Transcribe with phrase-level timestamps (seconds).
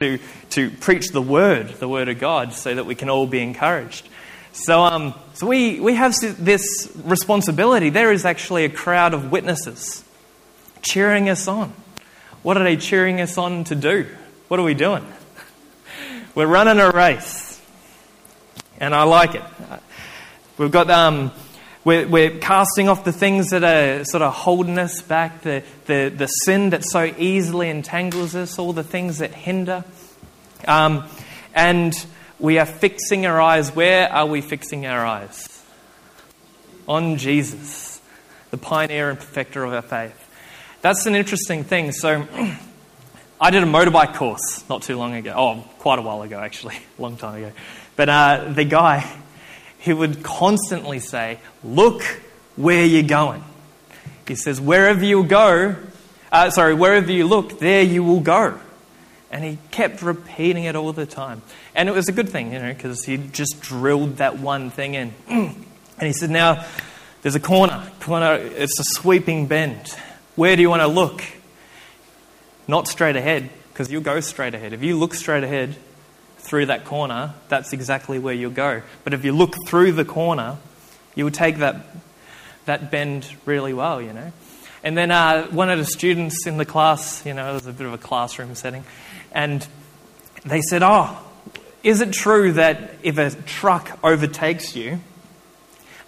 [0.00, 0.18] to,
[0.48, 4.08] to preach the word, the word of God, so that we can all be encouraged.
[4.52, 7.90] So, um, so we, we have this responsibility.
[7.90, 10.02] There is actually a crowd of witnesses
[10.80, 11.74] cheering us on.
[12.42, 14.06] What are they cheering us on to do?
[14.48, 15.04] What are we doing?
[16.34, 17.60] We're running a race.
[18.78, 19.44] And I like it.
[20.56, 21.30] We've got, um,
[21.82, 26.12] we're, we're casting off the things that are sort of holding us back, the, the,
[26.14, 29.84] the sin that so easily entangles us, all the things that hinder.
[30.66, 31.04] Um,
[31.54, 31.94] and
[32.38, 33.74] we are fixing our eyes.
[33.74, 35.62] Where are we fixing our eyes?
[36.86, 38.00] On Jesus,
[38.50, 40.16] the pioneer and perfecter of our faith.
[40.82, 41.92] That's an interesting thing.
[41.92, 42.26] So,
[43.40, 45.32] I did a motorbike course not too long ago.
[45.34, 47.52] Oh, quite a while ago, actually, a long time ago.
[47.96, 49.10] But uh, the guy,
[49.80, 52.02] he would constantly say, Look
[52.56, 53.42] where you're going.
[54.28, 55.74] He says, Wherever you go,
[56.30, 58.58] uh, sorry, wherever you look, there you will go.
[59.32, 61.42] And he kept repeating it all the time.
[61.74, 64.94] And it was a good thing, you know, because he just drilled that one thing
[64.94, 65.14] in.
[65.28, 65.56] and
[66.00, 66.64] he said, Now,
[67.22, 67.90] there's a corner.
[68.00, 68.34] corner.
[68.34, 69.88] It's a sweeping bend.
[70.36, 71.22] Where do you want to look?
[72.68, 74.72] Not straight ahead, because you'll go straight ahead.
[74.72, 75.74] If you look straight ahead
[76.50, 78.82] through that corner, that's exactly where you'll go.
[79.04, 80.58] But if you look through the corner,
[81.14, 81.86] you'll take that,
[82.64, 84.32] that bend really well, you know.
[84.82, 87.72] And then uh, one of the students in the class, you know, it was a
[87.72, 88.82] bit of a classroom setting,
[89.30, 89.64] and
[90.44, 91.16] they said, Oh,
[91.84, 94.98] is it true that if a truck overtakes you,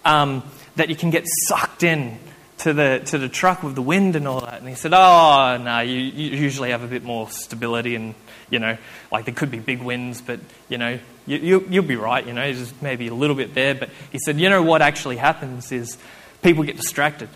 [0.03, 0.43] um,
[0.75, 2.19] that you can get sucked in
[2.57, 4.59] to the, to the truck with the wind and all that?
[4.59, 8.13] And he said, Oh, no, you, you usually have a bit more stability and,
[8.49, 8.77] you know,
[9.11, 12.33] like there could be big wins, but, you know, you, you, you'll be right, you
[12.33, 13.75] know, just maybe a little bit there.
[13.75, 15.97] But he said, You know what actually happens is
[16.41, 17.29] people get distracted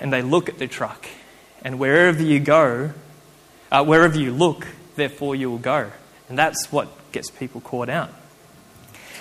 [0.00, 1.06] and they look at the truck,
[1.62, 2.90] and wherever you go,
[3.70, 5.90] uh, wherever you look, therefore you will go.
[6.28, 8.10] And that's what gets people caught out.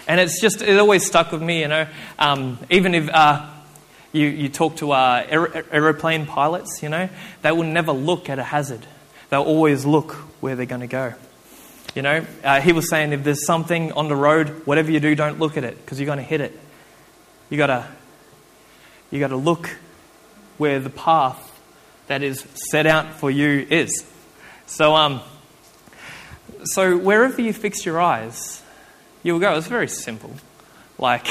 [0.07, 1.87] And it's just, it always stuck with me, you know.
[2.17, 3.47] Um, even if uh,
[4.11, 7.09] you, you talk to uh, aer- aeroplane pilots, you know,
[7.43, 8.85] they will never look at a hazard.
[9.29, 11.13] They'll always look where they're going to go.
[11.95, 15.15] You know, uh, he was saying if there's something on the road, whatever you do,
[15.15, 16.57] don't look at it because you're going to hit it.
[17.49, 17.85] You gotta,
[19.09, 19.69] you gotta look
[20.57, 21.49] where the path
[22.07, 24.05] that is set out for you is.
[24.67, 25.19] So, um,
[26.63, 28.63] so wherever you fix your eyes,
[29.21, 29.57] you'll go.
[29.57, 30.33] It's very simple.
[30.97, 31.27] Like,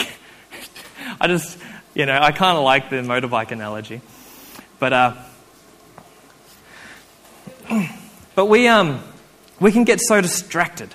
[1.21, 1.57] I just,
[1.95, 4.03] you know, I kind of like the motorbike analogy,
[4.79, 5.17] but uh,
[8.41, 9.03] but we um
[9.61, 10.89] we can get so distracted.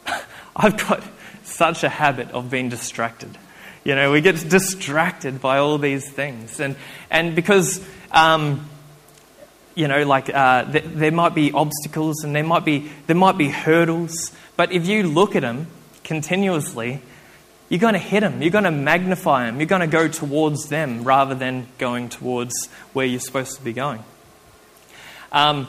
[0.56, 1.02] I've got
[1.44, 3.36] such a habit of being distracted.
[3.84, 6.74] You know, we get distracted by all these things, and
[7.10, 7.86] and because.
[8.12, 8.70] Um,
[9.74, 13.36] you know, like uh, th- there might be obstacles and there might be, there might
[13.36, 15.66] be hurdles, but if you look at them
[16.02, 17.02] continuously,
[17.68, 20.70] you're going to hit them, you're going to magnify them, you're going to go towards
[20.70, 24.02] them rather than going towards where you're supposed to be going.
[25.30, 25.68] Um,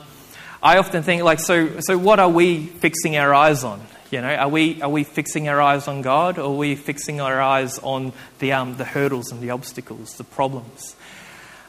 [0.62, 3.80] I often think, like, so, so what are we fixing our eyes on?
[4.10, 7.20] You know, are we, are we fixing our eyes on God or are we fixing
[7.20, 10.96] our eyes on the, um, the hurdles and the obstacles, the problems?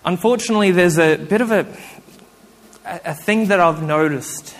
[0.06, 1.68] Unfortunately, there's a bit of a,
[2.86, 4.56] a thing that I've noticed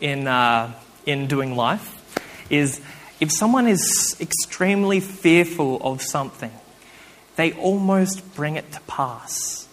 [0.00, 0.74] in, uh,
[1.06, 1.96] in doing life
[2.50, 2.80] is
[3.20, 6.52] if someone is extremely fearful of something,
[7.36, 9.68] they almost bring it to pass.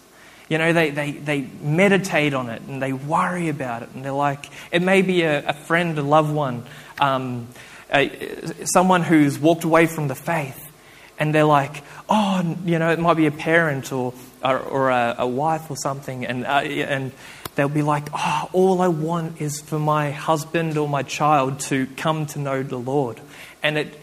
[0.48, 3.90] You know, they, they, they meditate on it and they worry about it.
[3.94, 6.64] And they're like, it may be a, a friend, a loved one,
[7.00, 7.48] um,
[7.92, 10.64] a, someone who's walked away from the faith.
[11.18, 15.16] And they're like, oh, you know, it might be a parent or, or, or a,
[15.18, 16.24] a, wife or something.
[16.24, 17.12] And, uh, and
[17.56, 21.86] they'll be like, oh, all I want is for my husband or my child to
[21.96, 23.20] come to know the Lord.
[23.62, 23.98] And it,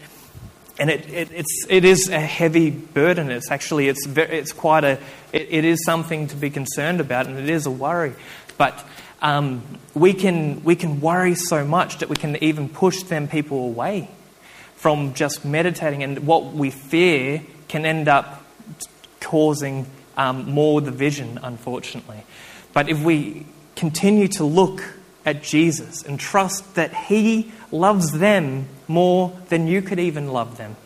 [0.78, 3.30] and it, it, it's, it is a heavy burden.
[3.30, 4.98] It's actually, it's, very, it's quite a,
[5.32, 8.12] it, it is something to be concerned about and it is a worry.
[8.58, 8.84] But
[9.22, 9.62] um,
[9.94, 14.10] we, can, we can worry so much that we can even push them people away
[14.74, 16.02] from just meditating.
[16.02, 18.44] And what we fear can end up
[19.20, 19.86] causing
[20.16, 22.22] um, more division, unfortunately.
[22.74, 24.82] But if we continue to look
[25.24, 30.76] at Jesus and trust that He loves them more than you could even love them,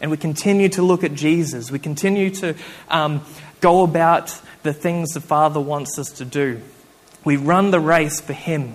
[0.00, 2.54] and we continue to look at Jesus, we continue to
[2.88, 3.22] um,
[3.60, 6.60] go about the things the Father wants us to do,
[7.24, 8.74] we run the race for Him.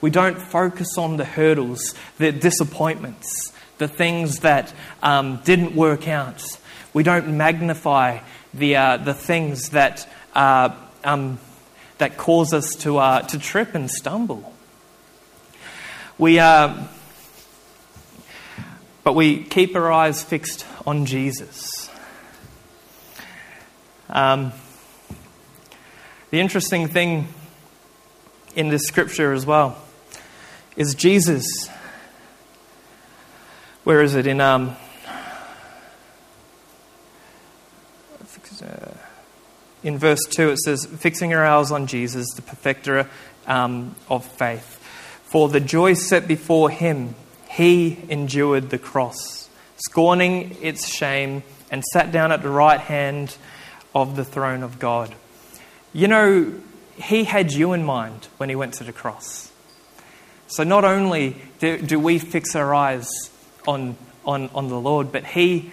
[0.00, 6.44] We don't focus on the hurdles, the disappointments, the things that um, didn't work out.
[6.92, 8.18] We don't magnify
[8.52, 10.74] the, uh, the things that uh,
[11.04, 11.38] um,
[12.02, 14.52] that cause us to, uh, to trip and stumble.
[16.18, 16.84] We, uh,
[19.04, 21.90] but we keep our eyes fixed on Jesus.
[24.08, 24.52] Um,
[26.30, 27.28] the interesting thing
[28.54, 29.76] in this scripture as well
[30.76, 31.68] is Jesus.
[33.84, 34.26] Where is it?
[34.26, 34.76] In um,
[39.82, 43.08] in verse 2, it says, Fixing our eyes on Jesus, the perfecter
[43.46, 44.78] um, of faith.
[45.24, 47.14] For the joy set before him,
[47.52, 53.36] he endured the cross, scorning its shame, and sat down at the right hand
[53.94, 55.14] of the throne of God.
[55.92, 56.54] You know,
[56.96, 59.52] he had you in mind when he went to the cross.
[60.46, 63.08] So not only do, do we fix our eyes
[63.66, 65.72] on, on, on the Lord, but he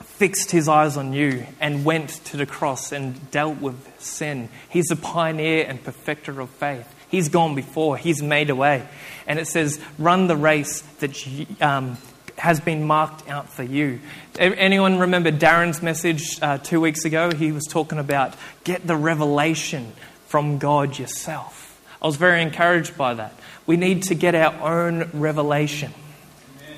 [0.00, 4.48] fixed his eyes on you and went to the cross and dealt with sin.
[4.70, 6.93] He's the pioneer and perfecter of faith.
[7.14, 8.84] He's gone before, He's made a way.
[9.28, 11.16] And it says, run the race that
[11.60, 11.96] um,
[12.36, 14.00] has been marked out for you.
[14.36, 17.30] Anyone remember Darren's message uh, two weeks ago?
[17.30, 18.34] He was talking about
[18.64, 19.92] get the revelation
[20.26, 21.80] from God yourself.
[22.02, 23.32] I was very encouraged by that.
[23.64, 25.94] We need to get our own revelation.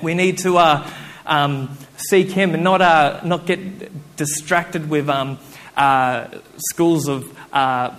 [0.03, 0.87] We need to uh,
[1.25, 5.39] um, seek Him and not, uh, not get distracted with um,
[5.75, 7.95] uh, schools of uh,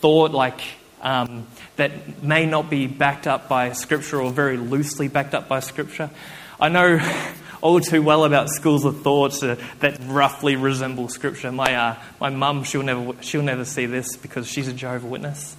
[0.00, 0.62] thought like
[1.02, 1.46] um,
[1.76, 6.10] that may not be backed up by Scripture or very loosely backed up by Scripture.
[6.60, 7.00] I know
[7.60, 11.50] all too well about schools of thought uh, that roughly resemble Scripture.
[11.52, 15.56] My, uh, my mum, she'll never, she'll never see this because she's a Jehovah Witness.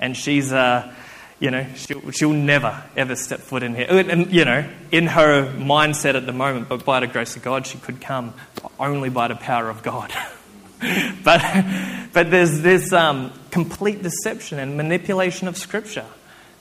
[0.00, 0.92] And she's, uh,
[1.40, 3.86] you know, she'll, she'll never, ever step foot in here.
[3.88, 7.66] And, you know, in her mindset at the moment, but by the grace of God,
[7.66, 8.34] she could come
[8.78, 10.12] only by the power of God.
[11.24, 11.64] but,
[12.12, 16.06] but there's this um, complete deception and manipulation of Scripture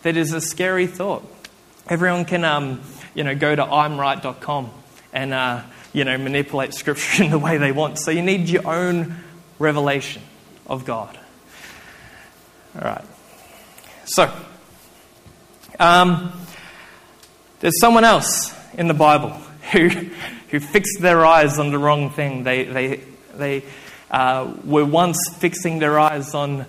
[0.04, 1.24] that is a scary thought.
[1.88, 2.82] Everyone can, um,
[3.16, 4.70] you know, go to imright.com
[5.12, 8.00] and, uh, you know, manipulate Scripture in the way they want.
[8.00, 9.16] So you need your own
[9.60, 10.22] revelation
[10.68, 11.18] of God.
[12.76, 13.06] All right.
[14.06, 14.32] So,
[15.80, 16.32] um,
[17.60, 19.30] there's someone else in the Bible
[19.72, 19.88] who,
[20.50, 22.44] who fixed their eyes on the wrong thing.
[22.44, 23.02] They, they,
[23.36, 23.64] they
[24.14, 26.68] uh, were once fixing their eyes on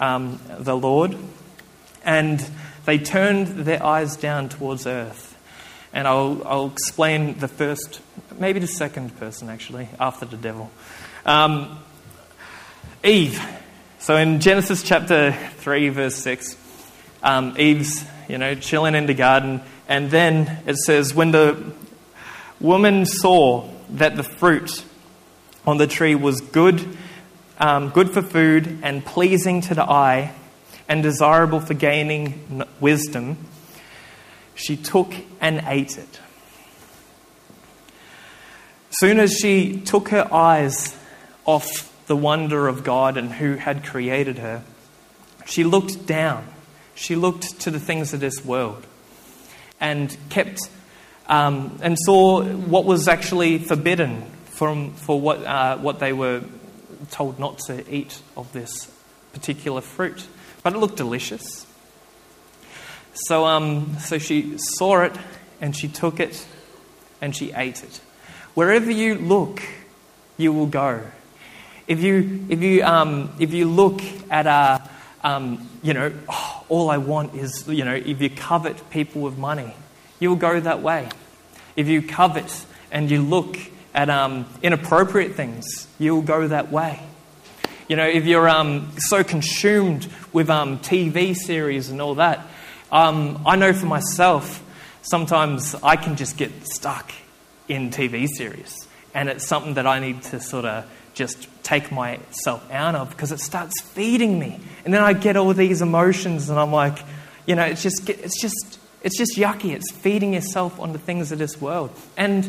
[0.00, 1.14] um, the Lord,
[2.02, 2.44] and
[2.86, 5.28] they turned their eyes down towards earth.
[5.92, 8.00] And I'll, I'll explain the first,
[8.38, 10.70] maybe the second person actually, after the devil.
[11.26, 11.78] Um,
[13.04, 13.40] Eve.
[13.98, 16.56] So in Genesis chapter 3, verse 6,
[17.22, 19.60] um, Eve's, you know, chilling in the garden.
[19.88, 21.72] And then it says, when the
[22.58, 24.84] woman saw that the fruit
[25.66, 26.96] on the tree was good,
[27.58, 30.32] um, good for food and pleasing to the eye
[30.88, 33.36] and desirable for gaining wisdom,
[34.54, 36.20] she took and ate it.
[38.90, 40.96] Soon as she took her eyes
[41.44, 44.62] off the wonder of God and who had created her,
[45.46, 46.46] she looked down
[46.94, 48.86] she looked to the things of this world
[49.80, 50.60] and kept
[51.26, 54.24] um, and saw what was actually forbidden
[54.62, 56.40] from, for what, uh, what they were
[57.10, 58.88] told not to eat of this
[59.32, 60.24] particular fruit.
[60.62, 61.66] But it looked delicious.
[63.12, 65.14] So, um, so she saw it
[65.60, 66.46] and she took it
[67.20, 68.00] and she ate it.
[68.54, 69.60] Wherever you look,
[70.36, 71.00] you will go.
[71.88, 74.88] If you, if you, um, if you look at a,
[75.24, 79.36] um, you know, oh, all I want is, you know, if you covet people with
[79.36, 79.74] money,
[80.20, 81.08] you'll go that way.
[81.74, 83.58] If you covet and you look
[83.94, 87.00] at um, inappropriate things, you'll go that way.
[87.88, 92.46] You know, if you're um, so consumed with um, TV series and all that,
[92.90, 94.62] um, I know for myself,
[95.02, 97.12] sometimes I can just get stuck
[97.68, 98.86] in TV series.
[99.14, 103.32] And it's something that I need to sort of just take myself out of because
[103.32, 104.58] it starts feeding me.
[104.84, 106.98] And then I get all these emotions and I'm like,
[107.46, 109.74] you know, it's just, it's just, it's just yucky.
[109.74, 111.90] It's feeding yourself on the things of this world.
[112.16, 112.48] And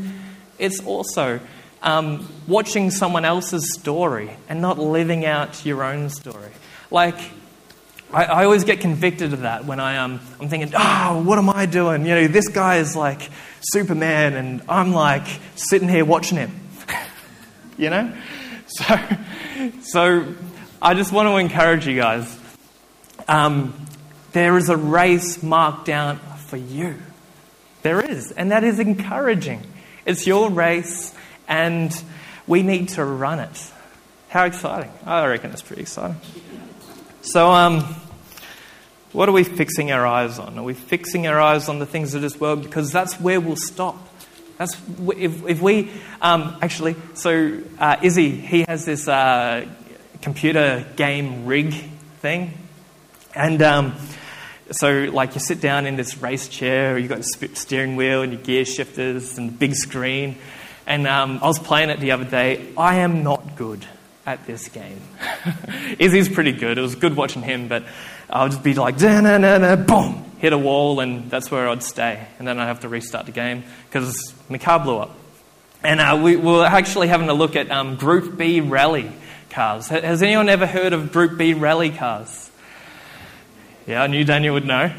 [0.64, 1.42] it's also
[1.82, 6.52] um, watching someone else's story and not living out your own story.
[6.90, 7.18] Like,
[8.14, 11.50] I, I always get convicted of that when I, um, I'm thinking, oh, what am
[11.50, 12.06] I doing?
[12.06, 13.30] You know, this guy is like
[13.60, 16.60] Superman and I'm like sitting here watching him.
[17.78, 18.14] you know?
[18.66, 18.96] So,
[19.82, 20.36] so
[20.82, 22.40] I just want to encourage you guys.
[23.28, 23.86] Um,
[24.32, 26.18] there is a race marked down
[26.48, 26.96] for you.
[27.84, 29.62] There is, and that is encouraging.
[30.06, 31.14] It's your race,
[31.48, 31.94] and
[32.48, 33.72] we need to run it.
[34.30, 34.92] How exciting!
[35.06, 36.18] I reckon it's pretty exciting.
[37.22, 37.96] So, um,
[39.14, 40.58] What are we fixing our eyes on?
[40.58, 42.64] Are we fixing our eyes on the things of this world?
[42.64, 43.96] Because that's where we'll stop.
[44.58, 44.76] That's
[45.16, 46.96] if, if we um, actually.
[47.14, 49.68] So uh, Izzy, he has this uh,
[50.24, 51.76] computer game rig
[52.22, 52.54] thing,
[53.36, 53.94] and um,
[54.72, 58.34] so like you sit down in this race chair, you've got a steering wheel and
[58.34, 60.38] your gear shifters and big screen.
[60.86, 62.74] And um, I was playing it the other day.
[62.78, 63.86] I am not good
[64.26, 65.02] at this game.
[66.00, 66.78] Izzy's pretty good.
[66.78, 67.84] It was good watching him, but
[68.30, 71.52] I would just be like, da na na na, boom, hit a wall, and that's
[71.52, 72.26] where I'd stay.
[72.40, 75.16] And then I'd have to restart the game because my car blew up.
[75.84, 79.12] And uh, we were actually having a look at um, Group B rally
[79.50, 79.90] cars.
[79.90, 82.50] Has anyone ever heard of Group B rally cars?
[83.86, 84.88] Yeah, I knew Daniel would know.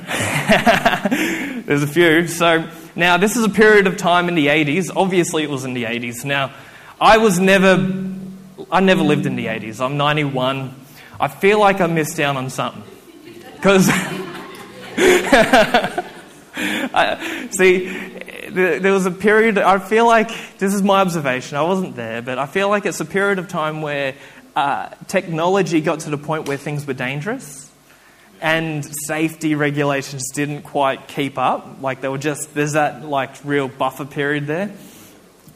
[1.67, 2.29] There's a few.
[2.29, 4.91] So now this is a period of time in the 80s.
[4.95, 6.25] Obviously, it was in the 80s.
[6.25, 6.53] Now,
[7.01, 7.77] I was never
[8.71, 9.81] I never lived in the 80s.
[9.81, 10.75] I'm 91.
[11.21, 12.83] I feel like I missed out on something.
[13.55, 13.87] Because,
[17.57, 17.87] see,
[18.51, 22.39] there was a period, I feel like, this is my observation, I wasn't there, but
[22.39, 24.15] I feel like it's a period of time where
[24.55, 27.64] uh, technology got to the point where things were dangerous
[28.45, 31.81] and safety regulations didn't quite keep up.
[31.81, 34.71] Like, they were just, there's that, like, real buffer period there.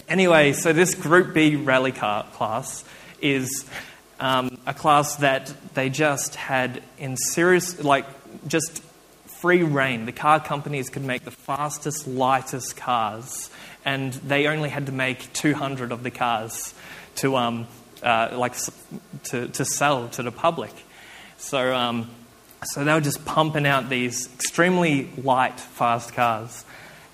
[0.09, 2.87] Anyway, so this Group B rally car class
[3.21, 3.67] is
[4.21, 8.07] um, a class that they just had in serious, like,
[8.49, 8.83] just
[9.43, 10.07] free reign.
[10.07, 13.51] The car companies could make the fastest, lightest cars,
[13.85, 16.73] and they only had to make 200 of the cars
[17.17, 17.67] to, um,
[18.03, 18.55] uh, like,
[19.25, 20.73] to, to sell to the public.
[21.37, 22.09] So, um,
[22.65, 26.65] so they were just pumping out these extremely light, fast cars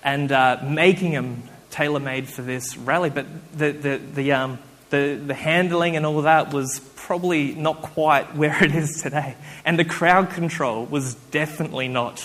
[0.03, 3.09] and uh, making them tailor made for this rally.
[3.09, 3.25] But
[3.57, 4.59] the, the, the, um,
[4.89, 9.35] the, the handling and all that was probably not quite where it is today.
[9.65, 12.19] And the crowd control was definitely not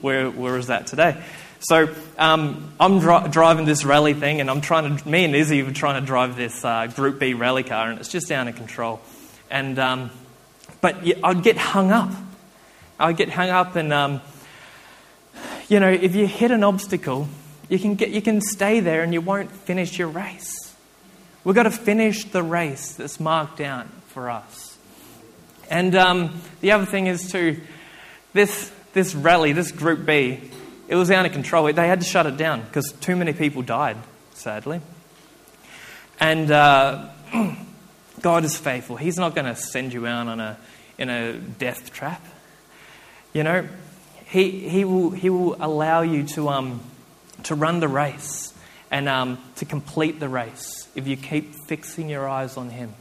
[0.00, 1.22] where, where is that today.
[1.60, 5.08] So um, I'm dri- driving this rally thing, and I'm trying to.
[5.08, 8.10] Me and Izzy were trying to drive this uh, Group B rally car, and it's
[8.10, 9.00] just down of control.
[9.50, 10.10] And um,
[10.82, 12.10] but I'd get hung up.
[12.98, 14.20] I'd get hung up, and um,
[15.68, 17.28] you know, if you hit an obstacle,
[17.68, 20.64] you can get you can stay there, and you won't finish your race.
[21.44, 24.78] We've got to finish the race that's marked out for us.
[25.70, 27.60] And um, the other thing is, too,
[28.32, 30.40] this, this rally, this Group B,
[30.88, 31.70] it was out of control.
[31.70, 33.96] They had to shut it down because too many people died,
[34.32, 34.80] sadly.
[36.18, 37.10] And uh,
[38.22, 38.96] God is faithful.
[38.96, 40.58] He's not going to send you out on a,
[40.96, 42.24] in a death trap.
[43.34, 43.68] You know,
[44.26, 46.80] He, he, will, he will allow you to, um,
[47.42, 48.54] to run the race
[48.92, 52.94] and um, to complete the race if you keep fixing your eyes on Him.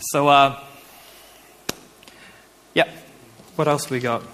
[0.00, 0.60] So, uh,
[2.74, 2.90] yeah,
[3.54, 4.24] what else we got?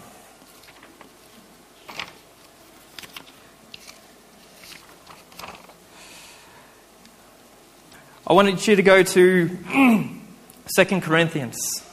[8.26, 9.48] I wanted you to go to
[10.76, 11.85] 2 Corinthians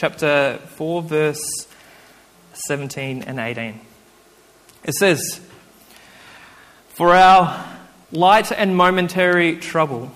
[0.00, 1.66] chapter 4, verse
[2.54, 3.78] 17 and 18.
[4.82, 5.42] It says,
[6.88, 7.78] for our
[8.10, 10.10] light and momentary trouble,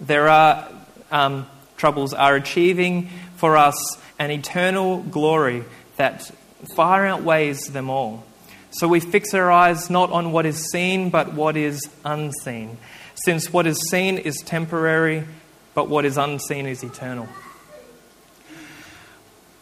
[0.00, 0.68] there are
[1.12, 3.76] um, troubles are achieving for us
[4.18, 5.62] an eternal glory
[5.94, 6.28] that
[6.74, 8.24] far outweighs them all.
[8.72, 12.78] So we fix our eyes not on what is seen, but what is unseen.
[13.24, 15.24] Since what is seen is temporary,
[15.72, 17.28] but what is unseen is eternal.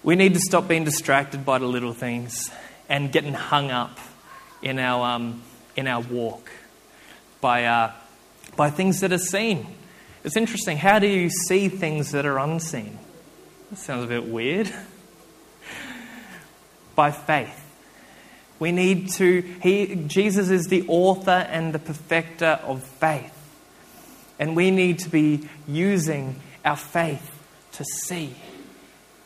[0.03, 2.51] We need to stop being distracted by the little things
[2.89, 3.99] and getting hung up
[4.61, 5.43] in our um,
[5.77, 6.51] in our walk
[7.41, 7.93] by, uh,
[8.57, 9.67] by things that are seen.
[10.25, 10.79] It's interesting.
[10.79, 12.99] How do you see things that are unseen?
[13.71, 14.73] That sounds a bit weird.
[16.95, 17.59] by faith.
[18.59, 23.37] We need to, he, Jesus is the author and the perfecter of faith.
[24.39, 27.29] And we need to be using our faith
[27.73, 28.37] to see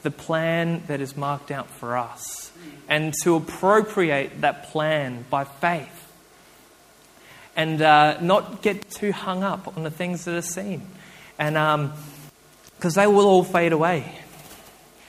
[0.06, 2.52] the plan that is marked out for us
[2.88, 6.12] and to appropriate that plan by faith
[7.56, 10.86] and uh, not get too hung up on the things that are seen.
[11.40, 11.56] And
[12.76, 14.16] because um, they will all fade away.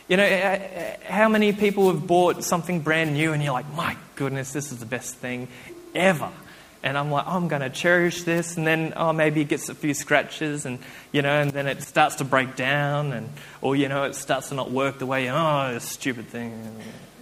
[0.08, 4.52] You know, how many people have bought something brand new and you're like, my goodness,
[4.52, 5.48] this is the best thing
[5.94, 6.32] ever.
[6.88, 8.56] And I'm like, oh, I'm going to cherish this.
[8.56, 10.80] And then, oh, maybe it gets a few scratches and,
[11.12, 13.30] you know, and then it starts to break down and,
[13.62, 16.80] or, you know, it starts to not work the way, oh, this stupid thing.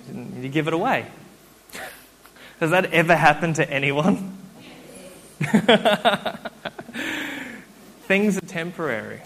[0.07, 1.07] And you give it away.
[2.59, 4.37] Has that ever happened to anyone?
[8.03, 9.21] things are temporary,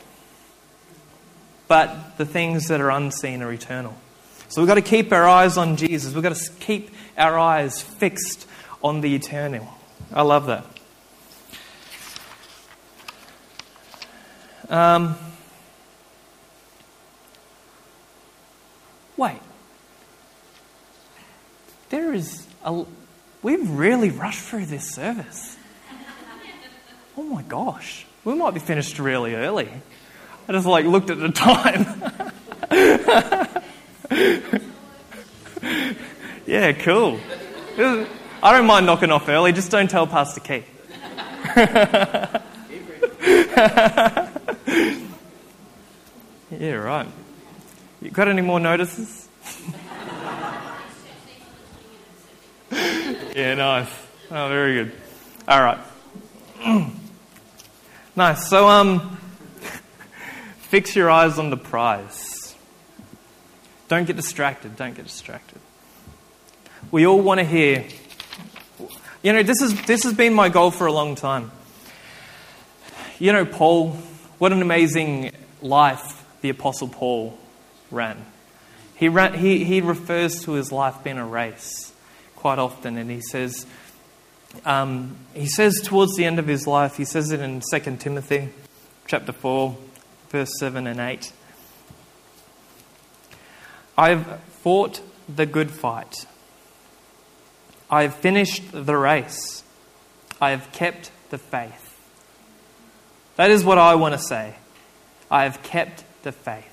[1.67, 3.93] but the things that are unseen are eternal.
[4.48, 6.13] So we've got to keep our eyes on Jesus.
[6.13, 8.48] We've got to keep our eyes fixed
[8.81, 9.67] on the eternal.
[10.12, 10.66] I love that.
[14.70, 15.16] Um,
[19.18, 19.39] wait.
[21.89, 22.86] There is a.
[23.42, 25.58] We've really rushed through this service.
[27.18, 28.06] Oh my gosh.
[28.24, 29.70] We might be finished really early.
[30.48, 31.86] I just like looked at the time.
[36.46, 37.20] yeah, cool.
[38.41, 40.65] I don't mind knocking off early, just don't tell Pastor Keith.
[46.51, 47.08] yeah, right.
[48.01, 49.27] You got any more notices?
[53.36, 53.89] yeah, nice.
[54.31, 54.91] Oh, very good.
[55.46, 55.79] All right.
[58.15, 58.48] nice.
[58.48, 59.17] So, um,
[60.60, 62.55] fix your eyes on the prize.
[63.89, 64.77] Don't get distracted.
[64.77, 65.60] Don't get distracted.
[66.89, 67.86] We all want to hear.
[69.22, 71.52] You know, this, is, this has been my goal for a long time.
[73.20, 73.92] You know, Paul,
[74.38, 77.38] what an amazing life the Apostle Paul
[77.92, 78.26] ran.
[78.96, 81.92] He, ran, he, he refers to his life being a race
[82.38, 83.66] quite often, and he says,
[84.66, 88.50] um, he says towards the end of his life, he says it in 2 Timothy
[89.06, 89.76] chapter 4,
[90.30, 91.34] verse 7 and 8.
[93.98, 96.26] I've fought the good fight.
[97.89, 99.63] I have finished the race.
[100.39, 101.86] I have kept the faith.
[103.36, 104.55] That is what I want to say.
[105.31, 106.65] I have kept the faith.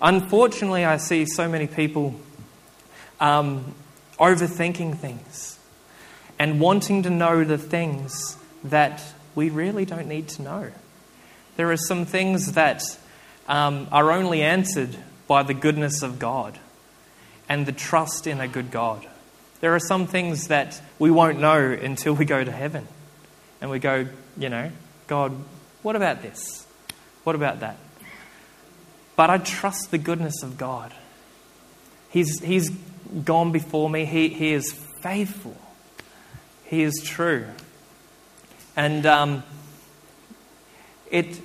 [0.00, 2.14] Unfortunately, I see so many people
[3.20, 3.74] um,
[4.18, 5.58] overthinking things
[6.38, 9.02] and wanting to know the things that
[9.34, 10.70] we really don't need to know.
[11.56, 12.82] There are some things that
[13.48, 14.96] um, are only answered
[15.26, 16.58] by the goodness of God
[17.48, 19.06] and the trust in a good God.
[19.60, 22.86] There are some things that we won't know until we go to heaven.
[23.60, 24.70] And we go, you know,
[25.06, 25.32] God,
[25.82, 26.66] what about this?
[27.24, 27.76] What about that?
[29.16, 30.92] But I trust the goodness of God.
[32.10, 32.70] He's, he's
[33.24, 35.56] gone before me, he, he is faithful,
[36.64, 37.46] He is true.
[38.76, 39.42] And um,
[41.10, 41.40] it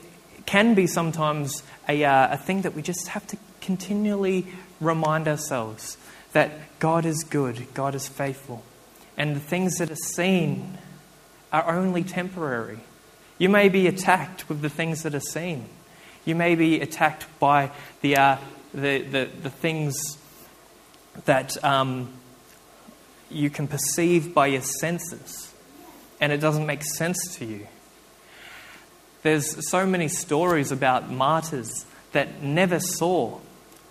[0.46, 4.48] can be sometimes a, uh, a thing that we just have to continually
[4.82, 5.98] remind ourselves
[6.34, 8.64] that God is good, God is faithful,
[9.18, 10.78] and the things that are seen
[11.52, 12.80] are only temporary.
[13.38, 15.66] You may be attacked with the things that are seen.
[16.26, 18.38] You may be attacked by the, uh,
[18.74, 19.96] the, the, the, things
[21.26, 22.14] that um,
[23.30, 25.54] you can perceive by your senses,
[26.20, 27.68] and it doesn't make sense to you.
[29.24, 33.40] There's so many stories about martyrs that never saw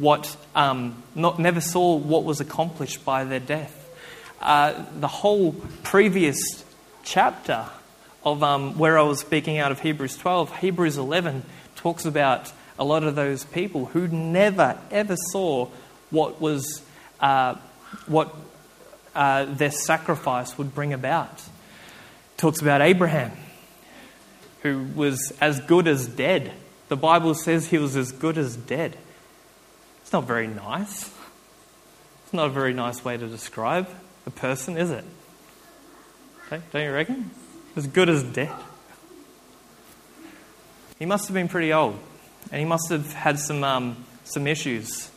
[0.00, 3.76] what, um, not, never saw what was accomplished by their death.
[4.40, 6.64] Uh, the whole previous
[7.04, 7.66] chapter
[8.24, 11.44] of um, where I was speaking out of Hebrews 12, Hebrews 11
[11.76, 15.66] talks about a lot of those people who never ever saw
[16.08, 16.82] what was
[17.20, 17.56] uh,
[18.06, 18.34] what
[19.14, 21.42] uh, their sacrifice would bring about.
[22.38, 23.32] Talks about Abraham,
[24.62, 26.52] who was as good as dead.
[26.88, 28.96] The Bible says he was as good as dead.
[30.10, 31.08] It's not very nice.
[32.24, 33.88] It's not a very nice way to describe
[34.26, 35.04] a person, is it?
[36.46, 37.30] Okay, don't you reckon?
[37.76, 38.50] As good as dead.
[40.98, 41.96] He must have been pretty old,
[42.50, 45.12] and he must have had some, um, some issues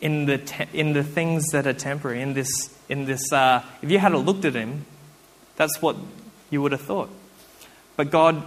[0.00, 2.22] in the, te- in the things that are temporary.
[2.22, 4.86] In this, in this uh, if you had looked at him,
[5.56, 5.96] that's what
[6.48, 7.10] you would have thought.
[7.96, 8.42] But God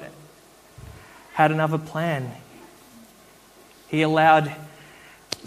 [1.34, 2.32] had another plan.
[3.88, 4.52] He allowed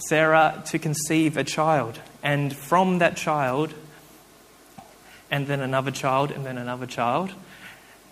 [0.09, 2.01] Sarah to conceive a child.
[2.23, 3.75] And from that child,
[5.31, 7.33] and then another child, and then another child,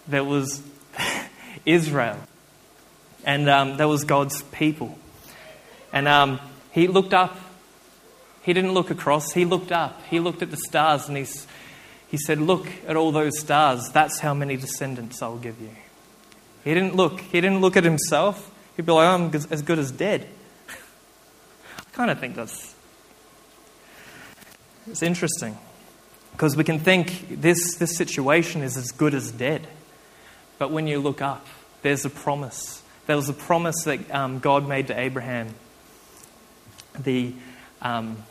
[0.08, 0.62] there was
[1.66, 2.18] Israel.
[3.24, 4.98] And um, that was God's people.
[5.92, 6.40] And um,
[6.72, 7.38] he looked up.
[8.42, 10.00] He didn't look across, he looked up.
[10.08, 11.46] He looked at the stars and he's,
[12.08, 13.90] he said, Look at all those stars.
[13.92, 15.70] That's how many descendants I'll give you.
[16.64, 17.20] He didn't look.
[17.20, 18.50] He didn't look at himself.
[18.76, 20.26] He'd be like, I'm as good as dead
[21.92, 22.74] kind of think that's
[24.86, 25.56] it's interesting
[26.32, 29.66] because we can think this, this situation is as good as dead.
[30.58, 31.46] But when you look up,
[31.82, 32.82] there's a promise.
[33.06, 35.54] There was a promise that um, God made to Abraham.
[36.98, 37.34] The,
[37.82, 38.22] um,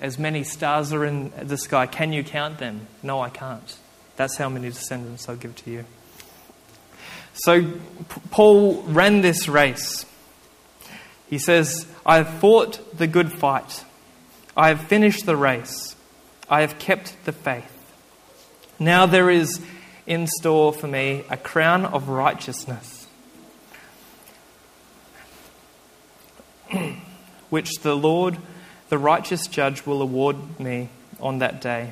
[0.00, 2.86] as many stars are in the sky, can you count them?
[3.02, 3.76] No, I can't.
[4.16, 5.84] That's how many descendants I'll give to you.
[7.34, 7.72] So
[8.30, 10.06] Paul ran this race.
[11.34, 13.84] He says, I have fought the good fight.
[14.56, 15.96] I have finished the race.
[16.48, 17.92] I have kept the faith.
[18.78, 19.60] Now there is
[20.06, 23.08] in store for me a crown of righteousness,
[27.50, 28.38] which the Lord,
[28.88, 31.90] the righteous judge, will award me on that day.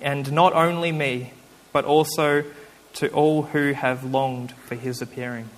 [0.00, 1.32] And not only me,
[1.72, 2.44] but also
[2.92, 5.50] to all who have longed for his appearing.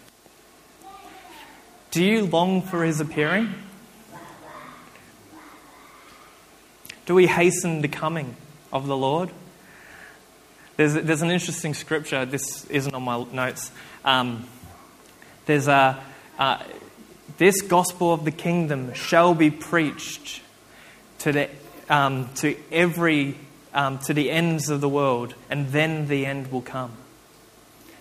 [1.92, 3.52] Do you long for his appearing?
[7.05, 8.35] Do we hasten the coming
[8.72, 9.28] of the Lord?
[10.78, 12.24] There's, there's an interesting scripture.
[12.24, 13.70] This isn't on my notes.
[14.07, 14.46] Um,
[15.44, 16.02] there's a,
[16.38, 16.62] uh,
[17.37, 20.40] this gospel of the kingdom shall be preached
[21.18, 21.50] to, the,
[21.90, 23.37] um, to every,
[23.74, 26.92] um, to the ends of the world, and then the end will come.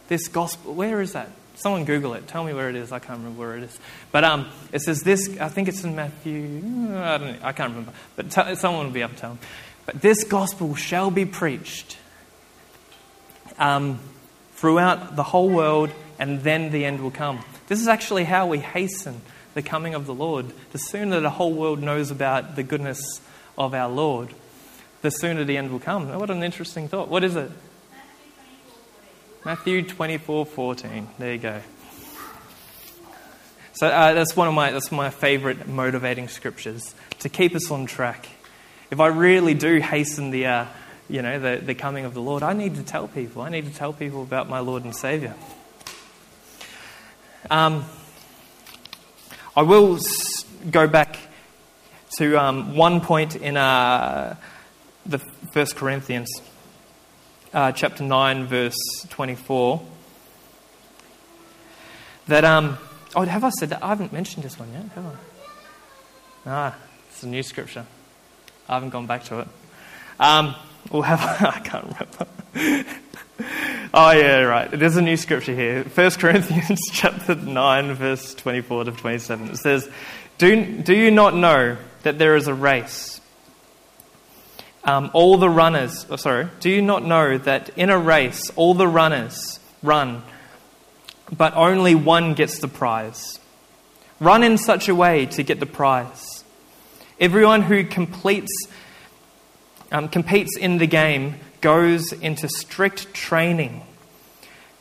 [0.07, 1.31] This gospel, where is that?
[1.61, 2.27] Someone Google it.
[2.27, 2.91] Tell me where it is.
[2.91, 3.79] I can't remember where it is.
[4.11, 5.37] But um, it says this.
[5.39, 6.95] I think it's in Matthew.
[6.95, 7.93] I, don't, I can't remember.
[8.15, 9.37] But t- someone will be able to tell.
[9.85, 11.97] But this gospel shall be preached
[13.59, 13.99] um,
[14.53, 17.43] throughout the whole world, and then the end will come.
[17.67, 19.21] This is actually how we hasten
[19.53, 20.47] the coming of the Lord.
[20.71, 23.21] The sooner the whole world knows about the goodness
[23.55, 24.33] of our Lord,
[25.03, 26.11] the sooner the end will come.
[26.17, 27.07] What an interesting thought.
[27.07, 27.51] What is it?
[29.43, 31.07] Matthew 24 14.
[31.17, 31.61] There you go.
[33.73, 37.87] So uh, that's one of my that's my favorite motivating scriptures to keep us on
[37.87, 38.29] track.
[38.91, 40.65] If I really do hasten the uh,
[41.09, 43.41] you know the, the coming of the Lord, I need to tell people.
[43.41, 45.33] I need to tell people about my Lord and Savior.
[47.49, 47.83] Um,
[49.57, 49.97] I will
[50.69, 51.17] go back
[52.17, 54.35] to um, one point in uh,
[55.07, 55.17] the
[55.51, 56.29] First Corinthians
[57.53, 58.77] uh, chapter 9, verse
[59.09, 59.81] 24.
[62.27, 62.77] That, um,
[63.15, 63.83] oh, have I said that?
[63.83, 65.15] I haven't mentioned this one yet, have I?
[66.45, 66.75] Ah,
[67.09, 67.85] it's a new scripture.
[68.69, 69.47] I haven't gone back to it.
[70.19, 70.55] Um,
[70.89, 71.57] or have I?
[71.57, 72.89] I can't remember.
[73.93, 74.71] oh, yeah, right.
[74.71, 75.83] There's a new scripture here.
[75.83, 79.49] 1 Corinthians chapter 9, verse 24 to 27.
[79.49, 79.89] It says,
[80.37, 83.20] do, do you not know that there is a race
[84.83, 88.73] um, all the runners, oh, sorry, do you not know that in a race, all
[88.73, 90.23] the runners run,
[91.35, 93.39] but only one gets the prize?
[94.19, 96.43] Run in such a way to get the prize.
[97.19, 98.51] Everyone who completes,
[99.91, 103.83] um, competes in the game goes into strict training.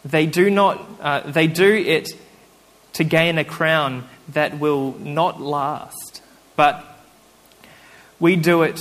[0.04, 2.08] They do, not, uh, they do it
[2.94, 6.22] to gain a crown that will not last,
[6.56, 6.84] but
[8.18, 8.80] we do it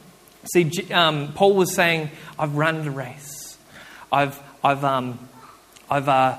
[0.45, 3.57] See, um, Paul was saying, I've run the race.
[4.11, 5.19] I've, I've, um,
[5.89, 6.37] I've, uh,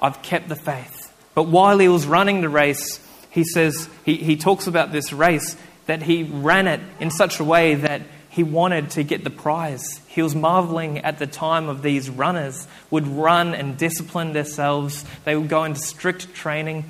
[0.00, 1.12] I've kept the faith.
[1.34, 5.56] But while he was running the race, he says, he, he talks about this race,
[5.86, 10.00] that he ran it in such a way that he wanted to get the prize.
[10.08, 15.04] He was marveling at the time of these runners would run and discipline themselves.
[15.24, 16.84] They would go into strict training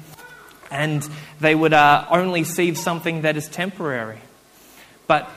[0.71, 1.09] and
[1.41, 4.19] they would uh, only see something that is temporary.
[5.07, 5.31] But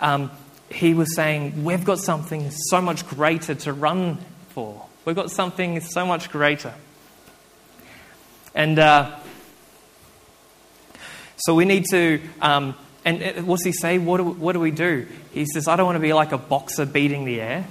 [0.00, 0.30] um,
[0.70, 4.18] he was saying, We've got something so much greater to run
[4.50, 4.86] for.
[5.04, 6.74] We've got something so much greater.
[8.54, 9.18] And uh,
[11.38, 12.20] so we need to.
[12.40, 13.96] Um, and what's he say?
[13.96, 15.06] What do, what do we do?
[15.32, 17.66] He says, I don't want to be like a boxer beating the air.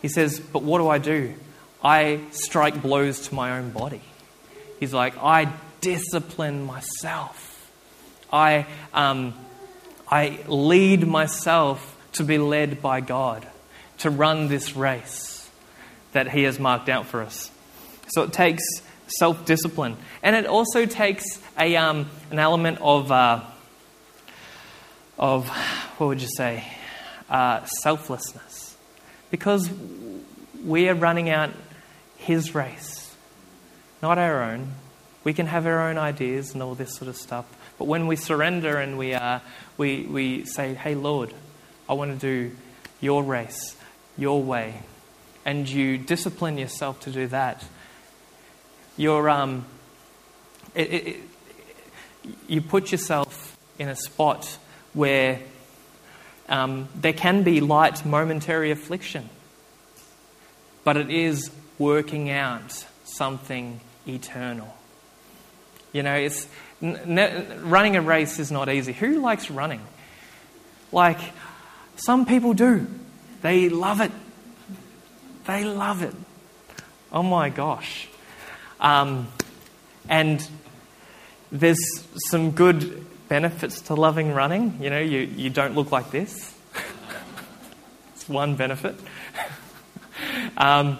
[0.00, 1.34] He says, But what do I do?
[1.82, 4.00] I strike blows to my own body.
[4.80, 7.70] He's like, I discipline myself.
[8.32, 8.66] I.
[8.94, 9.34] Um,
[10.10, 13.46] I lead myself to be led by God,
[13.98, 15.48] to run this race
[16.12, 17.50] that He has marked out for us.
[18.08, 18.62] So it takes
[19.06, 19.96] self discipline.
[20.22, 21.24] And it also takes
[21.58, 23.42] a, um, an element of, uh,
[25.18, 25.48] of,
[25.98, 26.64] what would you say,
[27.28, 28.76] uh, selflessness.
[29.30, 29.70] Because
[30.64, 31.50] we are running out
[32.16, 33.14] His race,
[34.02, 34.72] not our own.
[35.24, 37.44] We can have our own ideas and all this sort of stuff.
[37.78, 39.38] But when we surrender and we, uh,
[39.76, 41.32] we, we say, hey, Lord,
[41.88, 42.56] I want to do
[43.00, 43.76] your race,
[44.16, 44.82] your way,
[45.44, 47.64] and you discipline yourself to do that,
[48.96, 49.64] you're, um,
[50.74, 51.16] it, it, it,
[52.48, 54.58] you put yourself in a spot
[54.92, 55.40] where
[56.48, 59.28] um, there can be light momentary affliction,
[60.82, 64.74] but it is working out something eternal.
[65.92, 66.48] You know, it's,
[66.82, 68.92] n- running a race is not easy.
[68.92, 69.80] Who likes running?
[70.92, 71.18] Like,
[71.96, 72.86] some people do.
[73.42, 74.12] They love it.
[75.46, 76.14] They love it.
[77.12, 78.08] Oh my gosh.
[78.80, 79.28] Um,
[80.08, 80.46] and
[81.50, 81.78] there's
[82.28, 84.78] some good benefits to loving running.
[84.80, 86.54] You know, you, you don't look like this.
[88.14, 88.96] it's one benefit.
[90.56, 90.98] um,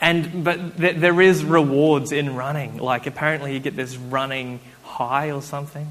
[0.00, 2.78] and but th- there is rewards in running.
[2.78, 4.60] Like apparently you get this running
[5.00, 5.88] high or something,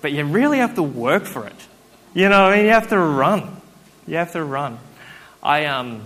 [0.00, 1.54] but you really have to work for it.
[2.14, 3.60] You know, I mean, you have to run.
[4.08, 4.78] You have to run.
[5.40, 6.02] I um,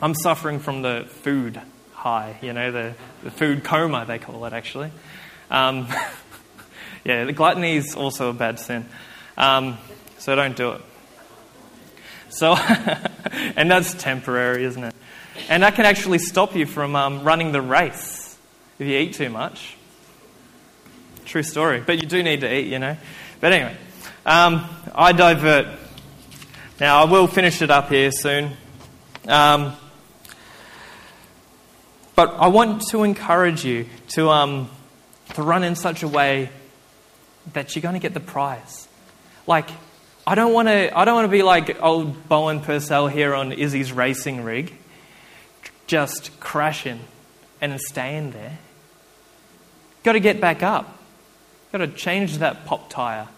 [0.00, 1.60] I'm suffering from the food
[1.92, 2.38] high.
[2.40, 4.90] You know, the the food coma they call it actually.
[5.50, 5.88] Um,
[7.04, 8.86] yeah, the gluttony is also a bad sin.
[9.36, 9.76] Um,
[10.16, 10.80] so don't do it.
[12.30, 12.54] So,
[13.56, 14.94] and that's temporary, isn't it?
[15.50, 18.38] And that can actually stop you from um, running the race
[18.78, 19.75] if you eat too much.
[21.26, 21.82] True story.
[21.84, 22.96] But you do need to eat, you know.
[23.40, 23.76] But anyway,
[24.24, 25.66] um, I divert.
[26.80, 28.52] Now, I will finish it up here soon.
[29.26, 29.74] Um,
[32.14, 34.70] but I want to encourage you to, um,
[35.34, 36.48] to run in such a way
[37.52, 38.86] that you're going to get the prize.
[39.48, 39.68] Like,
[40.26, 40.96] I don't want to.
[40.96, 44.72] I don't want to be like old Bowen Purcell here on Izzy's racing rig,
[45.86, 47.00] just crashing
[47.60, 48.58] and staying there.
[50.04, 50.95] Got to get back up.
[51.76, 53.28] Got to change that pop tire,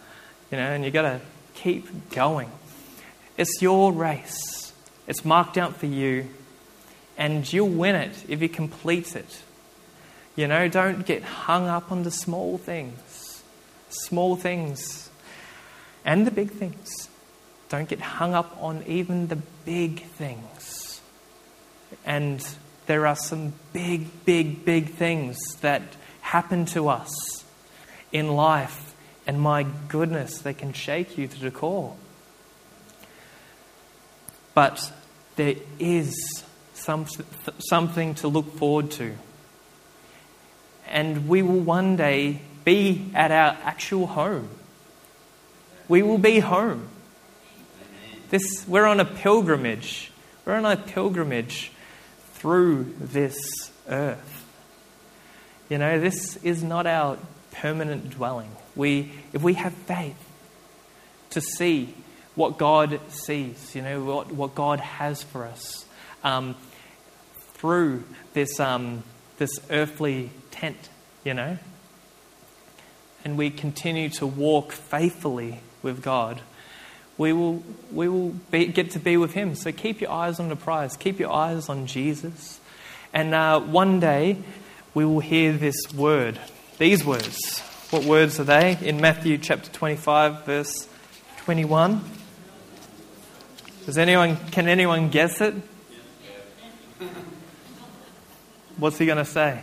[0.53, 1.21] you know, and you got to
[1.55, 2.49] keep going.
[3.37, 4.73] It's your race.
[5.09, 6.29] It's marked out for you,
[7.17, 9.43] and you'll win it if you complete it.
[10.37, 13.43] You know, don't get hung up on the small things.
[13.89, 15.11] Small things
[16.05, 17.09] and the big things.
[17.69, 21.01] Don't get hung up on even the big things.
[22.05, 22.47] And
[22.87, 25.83] there are some big, big, big things that
[26.21, 27.39] happen to us
[28.13, 28.95] in life.
[29.27, 31.95] And my goodness, they can shake you to the core.
[34.55, 34.93] But
[35.37, 36.45] there is
[36.75, 37.07] some,
[37.59, 39.15] something to look forward to.
[40.89, 44.49] And we will one day be at our actual home.
[45.89, 46.89] We will be home.
[48.31, 50.11] This, we're on a pilgrimage.
[50.45, 51.73] We're on a pilgrimage
[52.35, 53.39] through this
[53.89, 54.47] earth.
[55.69, 57.19] You know, this is not our
[57.51, 58.51] permanent dwelling.
[58.77, 60.17] We, if we have faith
[61.31, 61.95] to see
[62.35, 65.87] what God sees, you know, what, what God has for us
[66.23, 66.55] um,
[67.55, 69.03] through this, um,
[69.39, 70.89] this earthly tent,
[71.25, 71.59] you know,
[73.25, 76.41] and we continue to walk faithfully with God,
[77.19, 79.57] we will, we will be, get to be with Him.
[79.57, 82.61] So keep your eyes on the prize, keep your eyes on Jesus.
[83.13, 84.39] And uh, one day
[84.95, 86.39] we will hear this word,
[86.79, 87.59] these words.
[87.91, 88.79] What words are they?
[88.81, 90.89] In Matthew chapter 25, verse
[91.39, 92.01] 21.
[93.85, 95.55] Does anyone, can anyone guess it?
[98.77, 99.63] What's he going to say?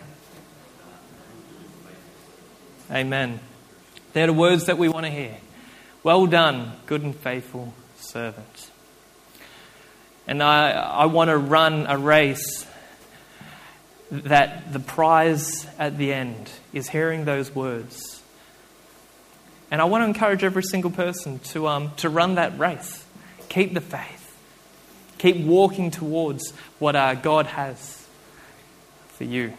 [2.91, 3.39] Amen.
[4.11, 5.37] They're the words that we want to hear.
[6.03, 8.71] Well done, good and faithful servant.
[10.27, 12.65] And I, I want to run a race
[14.23, 18.21] that the prize at the end is hearing those words.
[19.71, 23.05] And I want to encourage every single person to, um, to run that race.
[23.49, 24.37] Keep the faith.
[25.17, 28.05] Keep walking towards what uh, God has
[29.09, 29.53] for you.